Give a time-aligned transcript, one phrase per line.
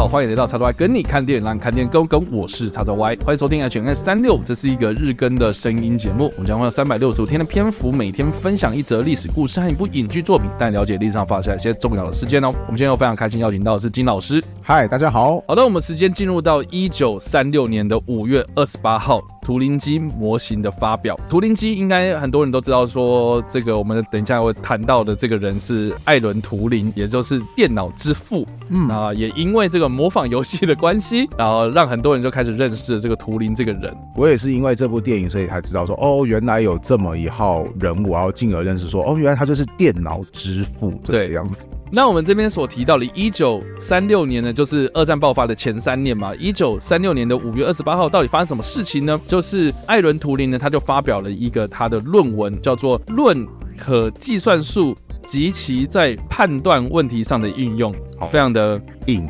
[0.00, 2.32] 好，欢迎来到叉 Y 跟你看电影，让你看电影更跟。
[2.32, 6.30] 我是叉 Y，欢迎收听 HNS 三六，这是一个日更的声音节目。
[6.36, 12.48] 我们将会有三百六十五天的篇幅，每天分享一则历史故事和一部影剧作品，带你了解历史上发生一些重要的事件哦。
[12.48, 14.42] 我们今天又非常开心邀请到的是金老师。
[14.62, 15.44] 嗨，大家好。
[15.46, 21.18] 好的，我们时间进入到一九三六年的五月二十八号，图灵机模型的发表。
[21.28, 28.46] 图灵机应该很多人都知道，说这个我们等一下会谈到的这个人是艾伦图灵，也就是电脑之父。
[28.68, 33.94] 嗯啊，也因为这个模仿游戏的关系，然后让很多人就开始认识了这个图灵这个人。
[34.14, 41.66] 我也是因为这部电影，所以才知道说，哦，原来有这么一号人物，然后进而认识说，哦，原来他就是电脑之父这个样子。
[41.92, 46.32] 那我们这边所提到的，一九三六年呢，就是二战爆发的前三年嘛。
[46.36, 49.20] 一九三六年的五月二十八号，到底发生什么事情呢？
[49.26, 53.44] 就是艾伦图灵呢，他就发表了一个他的论文，叫做《论
[53.76, 54.94] 可计算数
[55.26, 57.92] 及其在判断问题上的应用》，
[58.28, 59.28] 非常的硬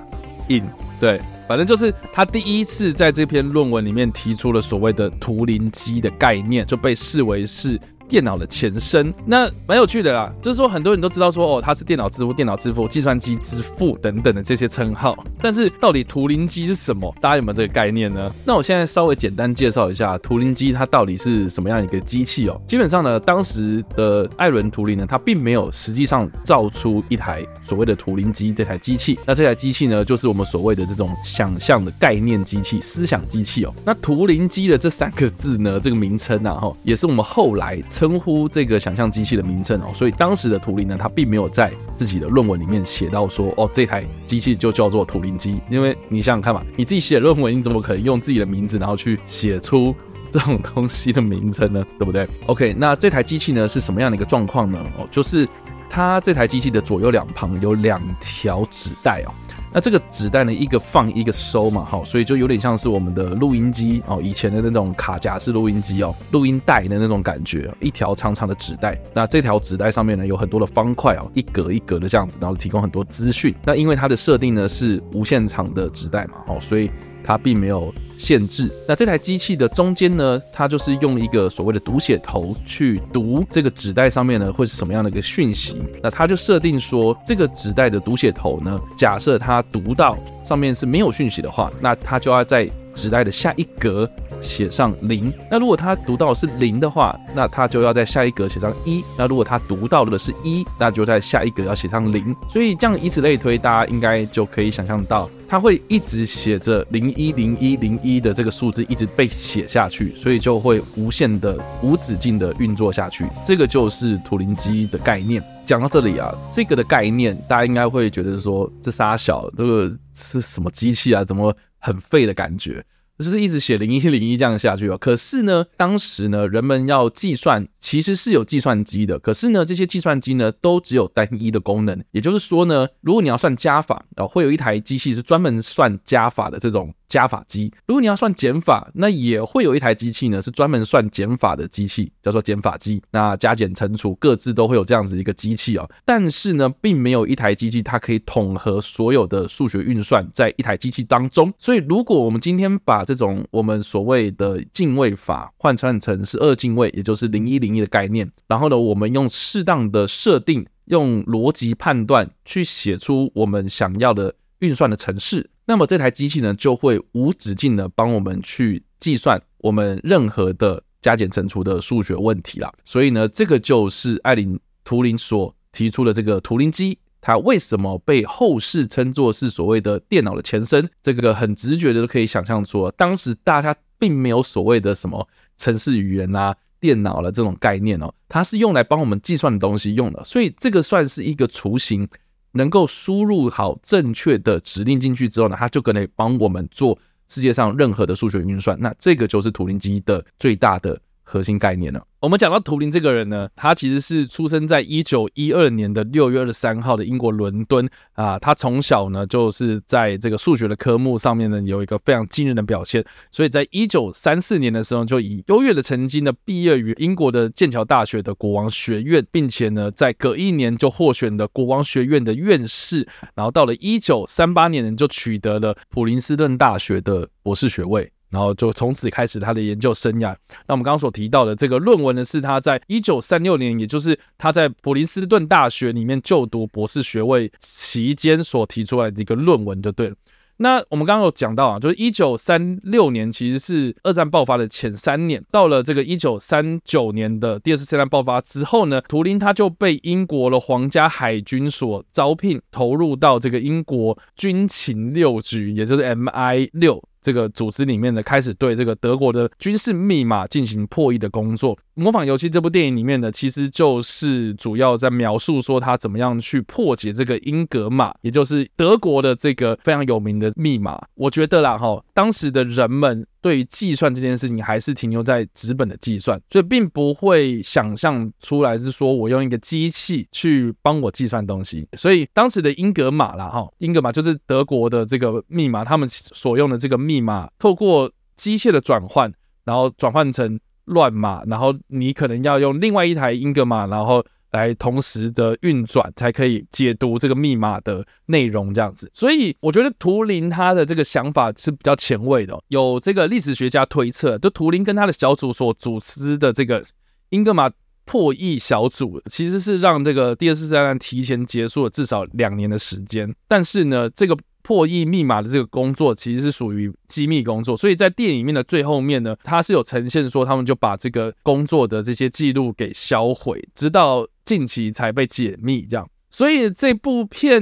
[0.48, 0.62] 硬。
[1.00, 7.80] 对，反正就是他第一次在这篇论文里面提出了所谓的图灵机的概念，就被视为是。
[8.10, 17.14] 电脑的前身，那蛮有趣的啦，就是说很多人都知道说哦，他是电脑之父、电脑之父、计算机之父等等的这些称号，但是到底图灵机是什么？
[17.20, 18.32] 大家有没有这个概念呢？
[18.44, 22.60] 那我现在稍微简单介绍一下图灵机它到底是什么样一个机器哦。
[22.66, 33.72] 基本上呢，当时的艾伦图灵呢，他并没有实际上造出一台所谓的图灵机这台机器，那这台机器呢，就是我们所谓的这种想象的概念机器、思想机器哦。
[33.84, 37.80] 那图灵机的这三个字呢，这个名称啊，哈，也是我们后来。
[38.00, 49.94] 称呼这个想象机器的名称哦，所以当时的图灵呢，他并没有在自己的论文里面写到说，哦，这台机器就叫做图灵机，因为你想想看嘛，你自己写论文，你怎么可能用自己的名字然后去写出
[50.32, 51.84] 这种东西的名称呢？
[51.98, 52.26] 对不对？
[52.48, 54.82] OK，那这台机器呢是什么样的一个状况呢？
[54.96, 55.46] 哦，就是
[55.90, 59.30] 它这台机器的左右两旁有两条纸带哦。
[59.72, 68.98] 那这个纸袋呢，一个放一个收嘛，好，所以就有点像是我们的录音机哦，以前的那种卡夹式录音机哦，录音带的那种感觉，一条长长的纸袋。
[69.14, 73.54] 那这条纸袋上面呢，有很多的方块哦，一格一格的这样子，然后提供很多资讯。
[73.64, 76.90] 那因为它的设定呢是无限长的纸袋嘛，哦，所以。
[77.24, 78.70] 它并没有限制。
[78.86, 85.76] 那这台机器的中间呢，它就是用一个所谓的读写头去读这个纸袋上面呢，会是什么样的一个讯息？
[86.02, 94.08] 那它就设定说，这个纸袋的读写头呢，假设它读到上面是没有讯息的话，那它就要在纸袋的下一格
[94.42, 95.32] 写上零。
[95.50, 99.04] 那如果他读到是零的话，那他就要在下一格写上一。
[99.16, 102.34] 那如果他读到的是一，那就在下一格要写上零。
[102.48, 105.28] 所以这样以此类推，大家应该就可以想象到。
[105.48, 113.26] 它会一直写着零一零一零一的这个数字一直被写下去，所以就会无限的、无止境的运作下去。
[113.44, 115.42] 这个就是图灵机的概念。
[115.66, 121.24] 讲到这里啊，这个的概念大家应该会觉得说，这仨小这个是什么机器啊？
[121.24, 122.84] 怎么很废的感觉？
[123.20, 124.98] 就是一直写零一零一这样下去哦。
[124.98, 129.18] 可是呢，当时呢，人们要计算，其实是有计算机的。
[129.18, 132.02] 可是呢，这些计算机呢，都只有单一的功能。
[132.12, 136.92] 也就是说呢，如果你要算加法，啊，会有一台机器是专门算加法的这种。
[137.10, 143.02] 加法机，如果你要算减法，那也会有一台机器呢，是专门算减法的机器，叫做减法机。
[143.10, 145.90] 那加减乘除各自都会有这样子一个机器哦。
[146.04, 151.52] 但是呢，并没有一台机器它可以统合所有的数学运算在一台机器当中。
[151.58, 165.50] 所以，如果我们今天把这种我们所谓的进位法换算成是二进位，也就是零一零一的概念，然后呢，我们用适当的设定，用逻辑判断去写出我们想要的运算的程式。
[165.64, 172.72] 那么这台机器呢，就会无止境的帮我们去计算我们任何的加减乘除的数学问题啦。
[172.84, 180.88] 所以呢，这个就是艾伦图灵所提出的这个图灵机，它为什么被后世称作是所谓的电脑的前身？
[181.02, 190.24] 这个很直觉的都可以想象出，当时大家并没有所谓的什么程式语言啊、电脑的这种概念哦，它是用来帮我们计算的东西用的。
[190.24, 192.08] 所以这个算是一个雏形。
[192.52, 196.98] 能够输入好正确的指令进去之后呢，它就可以帮我们做
[197.28, 198.76] 世界上任何的数学运算。
[198.80, 201.00] 那这个就是图灵机的最大的
[201.30, 202.02] 核心概念了。
[202.18, 208.38] 我们讲到图灵这个人呢，他其实是出生在一九一二年的六月二十三号的英国伦敦啊。
[208.38, 228.12] 他从小呢就是在这个数学的科目上面呢有一个非常惊人的表现，所以在一九三四年的时候就以优越的成绩呢毕业于英国的剑桥大学的国王学院，并且呢在隔一年就获选了国王学院的院士，然后到了一九三八年呢就取得了普林斯顿大学的博士学位。
[228.30, 230.34] 然后就从此开始他的研究生涯。
[230.66, 240.16] 那我们刚刚所提到的这个论文呢，是他在一九三六年，也就是他在普林斯顿大学里面就读博士学位期间所提出来的一个论文，就对了。
[240.62, 257.02] 那我们刚刚有讲到啊，就是一九三六年其实是二战爆发的前三年，到了这个一九三九年的第二次世界大战爆发之后呢，图灵他就被英国的皇家海军所招聘，投入到这个英国军情六局，也就是 MI 六。
[257.20, 261.76] 这个组织里面呢，开始对这个德国的军事密码进行破译的工作。
[261.94, 270.98] 《模仿游戏》这部电影里面呢，其实就是主要在描述说他怎么样去破解这个英格玛，也就是德国的这个非常有名的密码。
[271.14, 273.26] 我觉得啦，哈，当时的人们。
[273.40, 281.88] 对于计算这件事情，还是停留在纸本的计算，所以并不会想象出来是说我用一个机器去帮我计算东西。
[281.96, 289.32] 所以当时的英格玛啦，哈，英格玛就是德国的这个密码，他们所用的这个密码，透过机械的转换，
[289.64, 294.24] 然后转换成乱码，然后你可能要用另外一台英格玛，然后。
[294.52, 299.10] 来同时的运转，才可以解读这个密码的内容，这样子。
[299.14, 302.58] 所以我觉得图灵他的这个想法是比较前卫的。
[302.68, 306.82] 有这个历史学家推测，就图灵跟他的小组所组织的这个
[307.30, 307.70] 英格玛
[308.04, 313.34] 破译小组，其实是让这个第二次世界大战提前结束了至少两年的时间。
[313.48, 314.36] 但是呢，这个。
[314.62, 326.08] 破译密码的这个工作其实是属于机密工作，所以在电影里面的最后面呢，它是有呈现说他们就把这个工作的这些记录给销毁，直到近期才被解密这样。
[326.30, 327.60] 所以这部片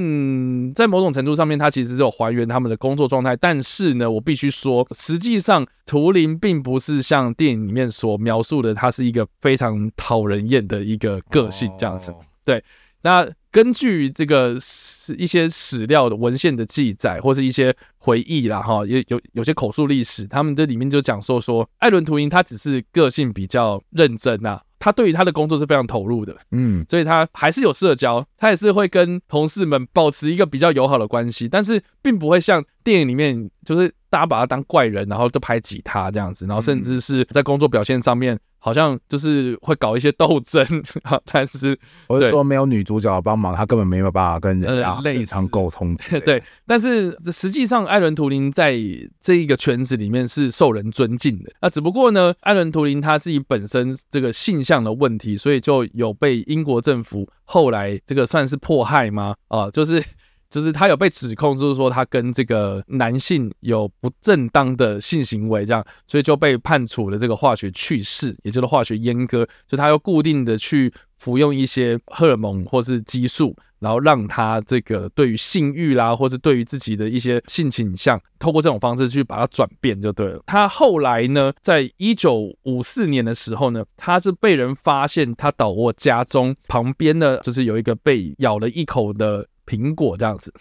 [0.75, 12.15] 在某种程度上面，它其实是有还原他们的工作状态，但是呢，我必须说，实际上图灵并不是像电影里面所描述的，他是一个非常讨人厌的一个个性这样子。
[12.45, 12.63] 对，
[13.03, 13.29] 那。
[13.51, 38.39] 根据这个史一些史料的文献的记载，或是一些回忆啦，哈，也有有些口述历史，他们这里面就讲说说，艾伦图因他只是个性比较认真啊，他对于他的工作是非常投入的，嗯，所以他还是有社交，他也是会跟同事们保持一个比较友好的关系，但是并不会像电影里面就是大家把他当怪人，然后就拍挤他这样子，然后甚至是在工作表现上面。
[38.61, 40.67] 好像就是会搞一些斗争，
[41.31, 45.97] 但是我是说没有女主角帮忙，他根本没有办法跟人家正常沟通。
[46.27, 48.77] 对，但是实际上艾伦图灵在
[49.21, 51.53] 这一个圈子里面是受人尊敬的。
[51.63, 59.37] 那只不过呢，艾伦图灵他自己本身这个性向的问题，所以就有被英国政府后来这个算是迫害吗？
[59.47, 60.03] 啊，就是。
[60.51, 69.47] 就是他有被指控，就是说他跟这个男性有不正当的性行为，这样，所以就被判处了这个化学去世，也就是化学阉割。
[69.67, 80.43] 就他要固定的去服用一些荷尔蒙或是激素，然后让他这个对于性欲啦，或是对于自己的一些性倾向，透过这种方式去把它转变就对了。
[80.47, 89.47] 他后来呢，在一九五四年的时候呢，他是被人发现他倒卧家中旁边呢，就是有一个被咬了一口的。
[89.69, 90.53] 苹果这样子，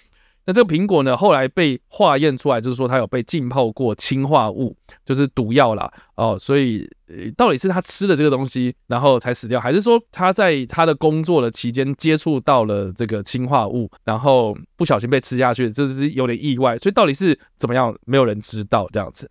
[0.46, 4.76] 那这个苹果呢，后来被化验出来，就是说它有被浸泡过氰化物，
[5.06, 5.92] 就是毒药啦。
[6.16, 6.38] 哦。
[6.40, 6.90] 所以
[7.36, 16.78] 到底是他吃了这个东西，然后才死掉，还是说他在他的工作的期间接触到了这个氰化物，然后不小心被吃下去，这是有点意外。
[16.78, 19.30] 所以到底是怎么样，没有人知道这样子。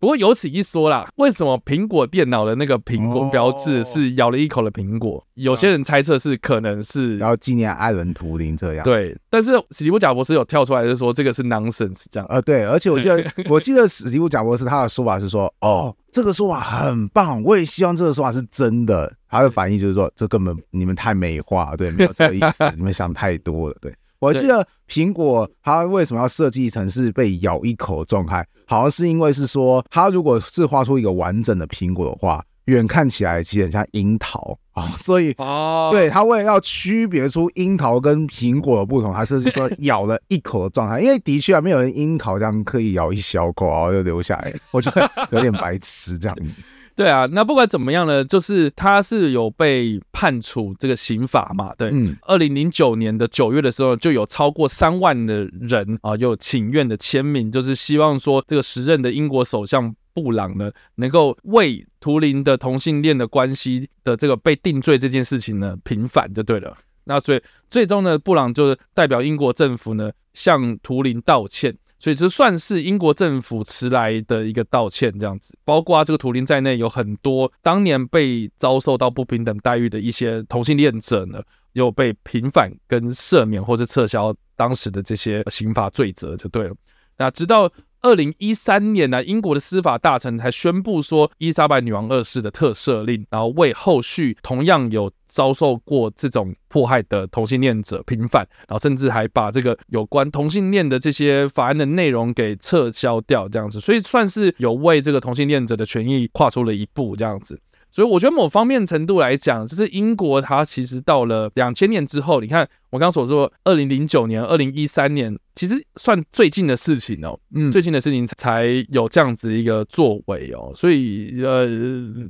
[0.00, 5.18] 不过有此一说啦，为什么苹果电脑的那个苹果标志是咬了一口的苹果？
[5.18, 8.82] 哦、有些人猜测是可能是要纪念艾伦图灵这样。
[8.82, 12.26] 对，但是史蒂夫贾博士有跳出来就说这个是 nonsense 这样。
[12.30, 19.12] 呃，对，而且我记得我记得史蒂夫贾博士他的说法是说，哦，这个说法很棒，我也希望这个说法是真的。
[19.28, 23.94] 他的反应就是说，这根本你们太美化，对，没有这个意思， 你们想太多了，对。
[24.20, 28.46] 我记得苹果它为什么要设计成是被咬一口的状态？
[28.66, 41.00] 好像是因为是说，它如果是画出一个完整的苹果的话，远看起来其实很像樱桃啊，所以哦，对，它为了要区别出樱桃跟苹果的不同，还是说 咬了一口的状态。
[41.00, 46.62] 因为的确啊，没有人樱桃这样刻意咬一小口然后就留下来，我觉得有点白痴这样子。
[46.96, 51.74] 对啊，那不管怎么样呢，就是他是有被判处这个刑罚嘛。
[51.78, 66.76] 对，嗯，二零零九年的九月的时候，就有超过三万的人啊，有请愿的签名，就是希望说这个时任的英国首相布朗呢，能够为图灵的同性恋的关系的这个被定罪这件事情呢平反就对了。
[67.04, 71.74] 那所以最终呢，布朗就是代表英国政府呢向图灵道歉。
[72.00, 81.42] 所以这算是英国政府迟来的一个道歉，这样子，包括这个图灵在内，有很多当年被遭受到不平等待遇的一些同性恋者呢，
[81.74, 86.74] 又被平反跟赦免，或是撤销当时的这些刑法罪责，就对了。
[87.18, 87.70] 那直到
[88.02, 107.60] 二零一三年呢，英国的司法大臣才宣布说伊莎白女王二世的特赦令，然后为后续同样有遭受过这种迫害的同性恋者平反，然后甚至还把这个有关同性恋的这些法案的内容给撤销掉，这样子，所以算是有为这个同性恋者的权益跨出了一步，这样子。
[107.92, 115.38] 所以我觉得某方面程度来讲，就是英国它其实到了两千年之后，你看我刚刚所说，二零零九年、二零一三年。
[115.54, 121.66] 其实算最近的事情哦，嗯，最近的事情才有这样子一个作为哦，所以呃，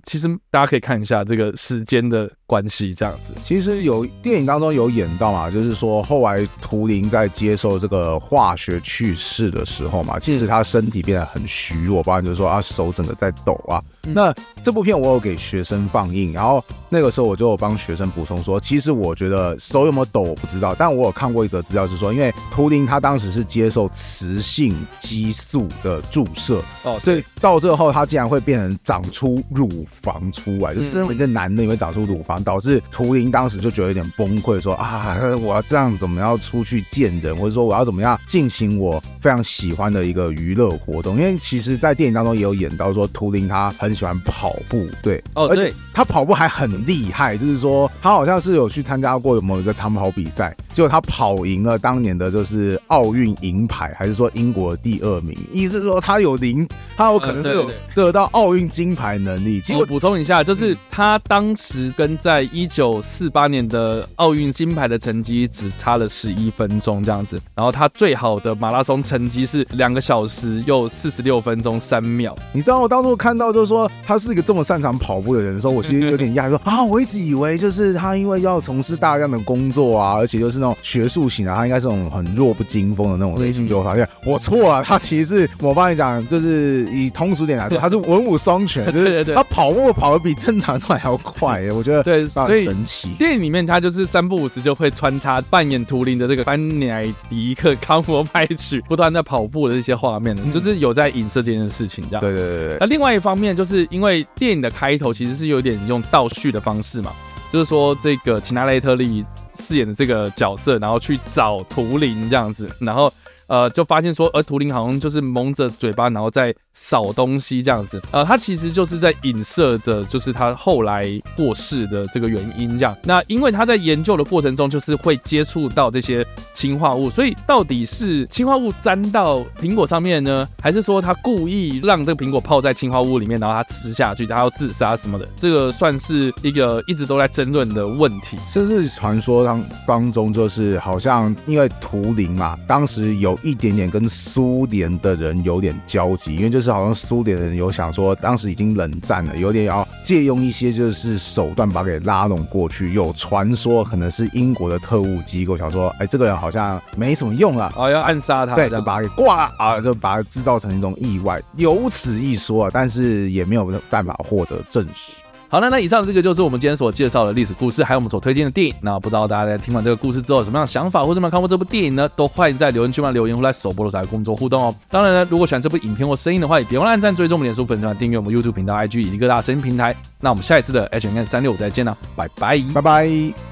[0.04, 3.34] 其实大家可以看一下这个时间的关系，这样子。
[3.42, 13.82] 其实有电影当中有演到嘛，就是说后来图灵在接受这个化学去世的时候嘛，其实他身体变得很虚弱，包含就是说啊手整个在抖啊。
[14.06, 23.30] 嗯、那这部片我有给学生放映，然后那个时候我就有帮学生补充说，其实我觉得手有没有抖我不知道，但我有看过一则资料是说，因为图灵他当时。
[23.30, 41.16] 只是接受雌性激素的注射哦，所以到最后他竟然会变成长出乳房出来，就是身为一个男的也会长出乳房，导致图灵当时就觉得有点崩溃，说啊，我要这样怎么样出去见人，或者说我要怎么样进行我非常喜欢的一个娱乐活动？
[41.16, 52.99] 因为其实，在电影当中也有演到说，图灵他很喜欢跑步，对，哦，而且他跑步还很厉害，就是说他好像是有去参加过某一个长跑比赛，结果他跑赢了当年的就是奥。
[53.00, 55.34] 奥运银牌，还是说英国第二名？
[55.54, 59.58] 意思是说他有零，他有可能是有得到奥运金牌能力。
[59.58, 67.40] 其实我补充一下，就是他当时跟在一九四八年的奥运金牌的成绩只差了十一分钟这样子。
[67.54, 72.36] 然后他最好的马拉松成绩是两个小时又四十六分钟三秒。
[72.52, 93.08] 你知道我当初看到就是说他是一个这么擅长跑步的人的时候，我其实有点讶异，说啊，我一直以为就是他因为要从事大量的工作啊，而且就是那种学术型的，他应该是那种很弱不禁风的那种类型，就发现我错了，他其实是我帮你讲，就是以通俗点来说，他是文武双全， 就是他跑步跑得比正常人还要快，我觉得对，所以神奇。
[93.18, 102.20] 电影里面他就是三不五时就会穿插扮演图灵的这个班乃迪克康佛派曲，不断在跑步的这些画面，就是有在影射这件事情，这样。
[102.20, 102.76] 对对对对。
[102.80, 107.12] 那另外一方面，就是因为电影的开头其实是有点用倒叙的方式嘛，
[107.52, 113.12] 就是说这个齐娜雷特利饰演的这个角色，然后去找图灵这样子，然后。
[113.46, 118.00] 呃，就发现说，而图灵好像就是蒙着嘴巴，然后在扫东西这样子。
[118.12, 122.96] 呃，他其实就是在影射着，就是他后来过世的这个原因这样。
[123.02, 126.24] 那因为他在研究的过程中，就是会接触到这些
[126.54, 135.28] 氰化物，所以到底是氰化物沾到苹果上面呢，还是说他故意让这个苹果泡在氰化物里面，然后他吃下去，他要自杀什么的？
[135.36, 138.36] 这个算是一个一直都在争论的问题。
[138.46, 143.36] 甚至传说当当中，就是好像因为图灵嘛，当时有。
[143.42, 152.92] 一点点跟苏联的人有点交集，因为就是就是好像苏联人有想说，当时已经冷战了，有点要借用一些就是手段把他给拉拢过去。
[152.92, 165.12] 有传说可能是英国的特务机构想说，哎，这个人好像没什么用了，哦，要暗杀他，对，就把他给挂了啊，就把他制造成一种意外，有此一说啊，但是也没有办法获得证实。
[165.50, 168.72] 好了，那以上这个就是我们今天所介绍的历史故事，还有我们所推荐的电影。
[168.80, 172.08] 那不知道大家在听完这个故事之后有什么样的想法，或者有没有看过这部电影呢？
[172.10, 174.72] 都欢迎在留言区帮留言或在首播的时候工作互动哦。
[174.88, 179.92] 当然呢，如果喜欢这部影片或声音的话，也别忘了按赞、追踪我们脸书粉团、订阅我们 YouTube 频道、IG 以及各大声音平台。
[180.20, 183.49] 那我们下一次的 H&M 365再见了，拜拜，拜拜。